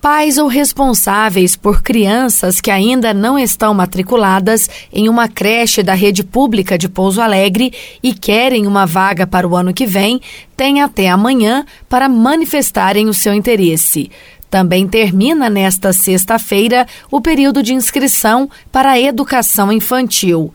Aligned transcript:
Pais 0.00 0.38
ou 0.38 0.46
responsáveis 0.46 1.56
por 1.56 1.82
crianças 1.82 2.58
que 2.58 2.70
ainda 2.70 3.12
não 3.12 3.38
estão 3.38 3.74
matriculadas 3.74 4.70
em 4.90 5.10
uma 5.10 5.28
creche 5.28 5.82
da 5.82 5.92
rede 5.92 6.24
pública 6.24 6.78
de 6.78 6.88
Pouso 6.88 7.20
Alegre 7.20 7.70
e 8.02 8.14
querem 8.14 8.66
uma 8.66 8.86
vaga 8.86 9.26
para 9.26 9.46
o 9.46 9.54
ano 9.54 9.74
que 9.74 9.84
vem, 9.84 10.18
têm 10.56 10.80
até 10.80 11.10
amanhã 11.10 11.66
para 11.86 12.08
manifestarem 12.08 13.10
o 13.10 13.14
seu 13.14 13.34
interesse. 13.34 14.10
Também 14.48 14.88
termina 14.88 15.50
nesta 15.50 15.92
sexta-feira 15.92 16.86
o 17.10 17.20
período 17.20 17.62
de 17.62 17.74
inscrição 17.74 18.48
para 18.72 18.92
a 18.92 19.00
educação 19.00 19.70
infantil. 19.70 20.52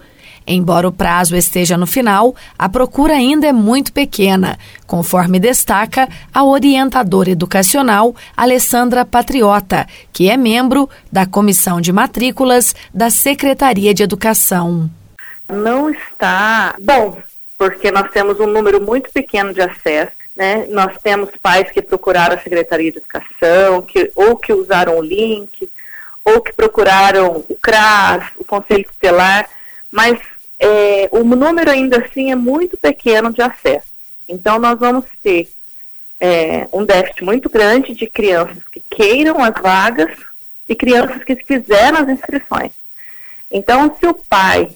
Embora 0.48 0.88
o 0.88 0.92
prazo 0.92 1.36
esteja 1.36 1.78
no 1.78 1.88
final, 1.88 2.36
a 2.58 2.70
procura 2.70 3.14
ainda 3.14 3.48
é 3.48 3.52
muito 3.52 3.92
pequena, 3.92 4.60
conforme 4.86 5.40
destaca 5.40 6.08
a 6.34 6.44
orientadora 6.44 7.32
educacional 7.32 8.16
Alessandra 8.38 9.04
Patriota, 9.04 9.88
que 10.14 10.30
é 10.30 10.38
membro 10.38 10.88
da 11.12 11.26
Comissão 11.26 11.82
de 11.82 11.92
Matrículas 11.92 12.76
da 12.94 13.10
Secretaria 13.10 13.94
de 13.94 14.04
Educação. 14.04 14.90
Não 15.50 15.90
está 15.90 16.76
bom, 16.80 17.18
porque 17.58 17.92
nós 17.92 18.12
temos 18.12 18.40
um 18.40 18.48
número 18.48 18.80
muito 18.82 19.12
pequeno 19.12 19.54
de 19.54 19.62
acesso. 19.62 20.12
Né? 20.36 20.68
Nós 20.70 20.96
temos 21.02 21.30
pais 21.42 21.72
que 21.72 21.82
procuraram 21.82 22.36
a 22.36 22.40
Secretaria 22.40 22.92
de 22.92 22.98
Educação, 23.00 23.82
que, 23.82 24.12
ou 24.16 24.36
que 24.36 24.54
usaram 24.54 24.98
o 24.98 25.02
link, 25.02 25.70
ou 26.24 26.42
que 26.42 26.52
procuraram 26.52 27.46
o 27.48 27.56
CRAS, 27.56 28.26
o 28.38 28.44
Conselho 28.44 28.86
Tutelar, 28.86 29.48
mas 29.92 30.20
é, 30.60 31.10
o 31.12 31.24
número 31.24 31.70
ainda 31.70 32.04
assim 32.04 32.32
é 32.32 32.36
muito 32.36 32.78
pequeno 32.78 33.32
de 33.32 33.42
acesso. 33.42 33.88
Então, 34.28 34.58
nós 34.60 34.80
vamos 34.80 35.06
ter 35.22 35.48
é, 36.20 36.68
um 36.72 36.84
déficit 36.84 37.24
muito 37.24 37.50
grande 37.50 37.94
de 37.94 38.08
crianças 38.08 38.58
que 38.72 38.82
queiram 38.90 39.44
as 39.44 39.54
vagas 39.62 40.12
e 40.68 40.76
crianças 40.76 41.24
que 41.24 41.36
fizeram 41.36 42.00
as 42.00 42.10
inscrições. 42.10 42.72
Então, 43.52 43.96
se 44.00 44.08
o 44.08 44.14
pai 44.14 44.70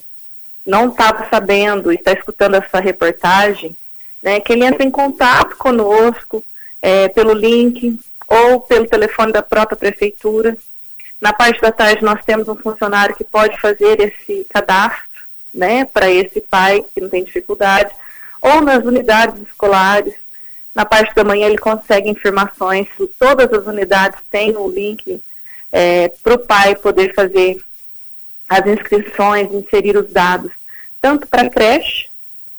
não 0.64 0.88
estava 0.88 1.28
sabendo 1.28 1.90
e 1.90 1.96
está 1.96 2.12
escutando 2.12 2.54
essa 2.54 2.78
reportagem, 2.78 3.74
né, 4.22 4.38
que 4.38 4.52
ele 4.52 4.64
entre 4.64 4.84
em 4.84 4.90
contato 4.90 5.56
conosco 5.56 6.44
é, 6.80 7.08
pelo 7.08 7.32
link 7.32 7.98
ou 8.28 8.60
pelo 8.60 8.86
telefone 8.86 9.32
da 9.32 9.42
própria 9.42 9.76
prefeitura. 9.76 10.56
Na 11.20 11.32
parte 11.32 11.60
da 11.60 11.72
tarde, 11.72 12.04
nós 12.04 12.24
temos 12.24 12.48
um 12.48 12.56
funcionário 12.56 13.16
que 13.16 13.24
pode 13.24 13.60
fazer 13.60 14.00
esse 14.00 14.46
cadastro 14.48 15.09
né, 15.52 15.84
para 15.84 16.10
esse 16.10 16.40
pai 16.40 16.84
que 16.94 17.00
não 17.00 17.08
tem 17.08 17.24
dificuldade, 17.24 17.92
ou 18.40 18.60
nas 18.60 18.84
unidades 18.84 19.40
escolares. 19.42 20.14
Na 20.74 20.84
parte 20.84 21.14
da 21.14 21.24
manhã 21.24 21.46
ele 21.46 21.58
consegue 21.58 22.08
informações, 22.08 22.86
todas 23.18 23.52
as 23.52 23.66
unidades 23.66 24.20
têm 24.30 24.56
o 24.56 24.68
link 24.68 25.20
é, 25.72 26.08
para 26.22 26.34
o 26.34 26.38
pai 26.38 26.76
poder 26.76 27.14
fazer 27.14 27.60
as 28.48 28.66
inscrições, 28.66 29.52
inserir 29.52 29.96
os 29.96 30.10
dados, 30.12 30.52
tanto 31.00 31.26
para 31.26 31.42
a 31.42 31.50
creche 31.50 32.08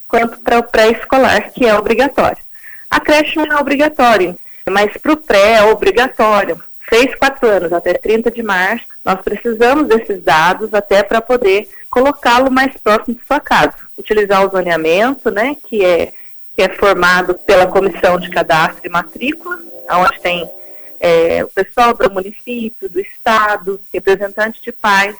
quanto 0.08 0.40
para 0.40 0.60
o 0.60 0.64
pré-escolar, 0.64 1.52
que 1.52 1.66
é 1.66 1.74
obrigatório. 1.74 2.44
A 2.90 3.00
creche 3.00 3.38
não 3.38 3.46
é 3.46 3.60
obrigatório, 3.60 4.38
mas 4.70 4.96
para 4.98 5.14
o 5.14 5.18
pré 5.18 5.54
é 5.54 5.64
obrigatório. 5.64 6.62
Fez 6.92 7.16
quatro 7.16 7.48
anos, 7.48 7.72
até 7.72 7.94
30 7.94 8.30
de 8.32 8.44
março, 8.44 8.84
nós 9.06 9.22
precisamos 9.22 9.88
desses 9.88 10.22
dados 10.22 10.74
até 10.74 11.02
para 11.02 11.22
poder 11.22 11.70
colocá-lo 11.90 12.52
mais 12.52 12.76
próximo 12.84 13.16
de 13.16 13.26
sua 13.26 13.40
casa. 13.40 13.76
Utilizar 13.98 14.46
o 14.46 14.52
zoneamento, 14.52 15.32
né, 15.32 15.56
que 15.70 15.86
é, 15.86 16.12
que 16.54 16.62
é 16.62 16.68
formado 16.68 17.34
pela 17.46 17.66
Comissão 17.66 18.20
de 18.20 18.30
Cadastro 18.30 18.82
e 18.84 18.90
Matrícula, 18.90 19.58
onde 19.90 20.20
tem 20.20 20.52
é, 21.00 21.42
o 21.46 21.48
pessoal 21.48 21.94
do 21.94 22.12
município, 22.12 22.90
do 22.90 23.00
estado, 23.00 23.80
representantes 23.94 24.62
de 24.62 24.74
pais, 24.74 25.16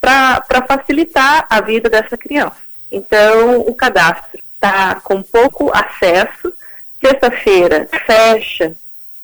para 0.00 0.64
facilitar 0.68 1.48
a 1.50 1.60
vida 1.60 1.90
dessa 1.90 2.16
criança. 2.16 2.58
Então, 2.92 3.58
o 3.62 3.74
cadastro 3.74 4.38
está 4.54 5.00
com 5.02 5.20
pouco 5.20 5.72
acesso. 5.74 6.54
Sexta-feira 7.00 7.88
fecha 8.06 8.76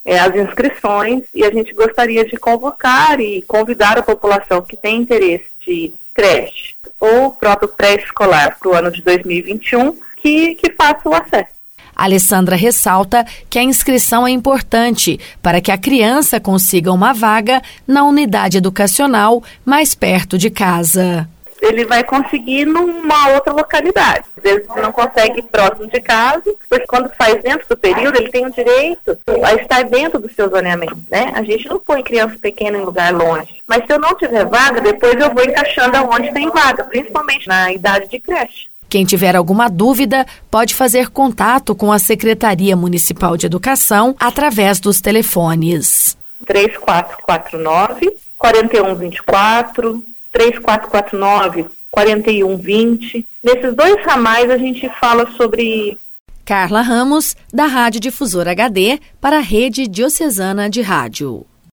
é, 0.08 0.18
as 0.18 0.34
inscrições 0.34 1.24
e 1.34 1.44
a 1.44 1.50
gente 1.50 1.74
gostaria 1.74 2.24
de 2.24 2.38
convocar 2.38 3.20
e 3.20 3.42
convidar 3.42 3.98
a 3.98 4.02
população 4.02 4.62
que 4.62 4.74
tem 4.74 5.02
interesse 5.02 5.44
de 5.66 5.92
creche 6.14 6.74
ou 6.98 7.30
próprio 7.32 7.68
pré-escolar 7.68 8.56
para 8.58 8.70
o 8.70 8.74
ano 8.74 8.90
de 8.90 9.02
2021 9.02 9.94
que, 10.16 10.54
que 10.54 10.72
faça 10.72 11.06
o 11.06 11.14
acesso. 11.14 11.58
Alessandra 11.94 12.56
ressalta 12.56 13.26
que 13.50 13.58
a 13.58 13.62
inscrição 13.62 14.26
é 14.26 14.30
importante 14.30 15.20
para 15.42 15.60
que 15.60 15.70
a 15.70 15.76
criança 15.76 16.40
consiga 16.40 16.90
uma 16.90 17.12
vaga 17.12 17.60
na 17.86 18.04
unidade 18.04 18.56
educacional 18.56 19.42
mais 19.62 19.94
perto 19.94 20.38
de 20.38 20.48
casa 20.48 21.28
ele 21.60 21.84
vai 21.84 22.04
conseguir 22.04 22.64
numa 22.64 23.28
outra 23.30 23.52
localidade. 23.52 24.24
Às 24.36 24.42
vezes 24.42 24.68
não 24.68 24.92
consegue 24.92 25.42
próximo 25.42 25.88
de 25.88 26.00
casa, 26.00 26.54
porque 26.68 26.86
quando 26.86 27.10
faz 27.16 27.42
dentro 27.42 27.68
do 27.68 27.76
período, 27.76 28.16
ele 28.16 28.30
tem 28.30 28.46
o 28.46 28.52
direito 28.52 29.18
a 29.42 29.54
estar 29.54 29.84
dentro 29.84 30.18
do 30.18 30.32
seu 30.32 30.48
zoneamento, 30.48 30.98
né? 31.10 31.32
A 31.34 31.42
gente 31.42 31.68
não 31.68 31.78
põe 31.78 32.02
criança 32.02 32.36
pequena 32.40 32.78
em 32.78 32.84
lugar 32.84 33.12
longe. 33.12 33.56
Mas 33.66 33.84
se 33.86 33.92
eu 33.92 33.98
não 33.98 34.14
tiver 34.14 34.44
vaga, 34.46 34.80
depois 34.80 35.14
eu 35.14 35.32
vou 35.32 35.44
encaixando 35.44 35.96
aonde 35.96 36.32
tem 36.32 36.48
vaga, 36.50 36.84
principalmente 36.84 37.46
na 37.46 37.72
idade 37.72 38.08
de 38.08 38.20
creche. 38.20 38.66
Quem 38.88 39.04
tiver 39.04 39.36
alguma 39.36 39.68
dúvida 39.68 40.26
pode 40.50 40.74
fazer 40.74 41.10
contato 41.10 41.74
com 41.74 41.92
a 41.92 41.98
Secretaria 41.98 42.74
Municipal 42.74 43.36
de 43.36 43.44
Educação 43.44 44.16
através 44.18 44.80
dos 44.80 45.00
telefones 45.00 46.16
3449 46.46 48.16
4124 48.38 50.02
3449 50.32 51.66
4120. 51.90 53.26
Nesses 53.42 53.74
dois 53.74 54.04
ramais 54.04 54.50
a 54.50 54.58
gente 54.58 54.88
fala 55.00 55.28
sobre. 55.32 55.98
Carla 56.44 56.80
Ramos, 56.80 57.36
da 57.52 57.66
Rádio 57.66 58.00
Difusora 58.00 58.52
HD, 58.52 58.98
para 59.20 59.38
a 59.38 59.42
Rede 59.42 59.86
Diocesana 59.86 60.70
de 60.70 60.80
Rádio. 60.80 61.44